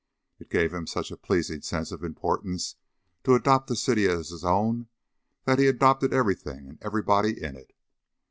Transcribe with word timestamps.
It 0.39 0.49
gave 0.49 0.73
him 0.73 0.87
such 0.87 1.11
a 1.11 1.15
pleasing 1.15 1.61
sense 1.61 1.91
of 1.91 2.03
importance 2.03 2.75
to 3.23 3.35
adopt 3.35 3.67
the 3.67 3.75
city 3.75 4.07
as 4.07 4.29
his 4.29 4.43
own 4.43 4.87
that 5.43 5.59
he 5.59 5.67
adopted 5.67 6.11
everything 6.11 6.67
and 6.67 6.79
everybody 6.81 7.39
in 7.39 7.55
it. 7.55 7.71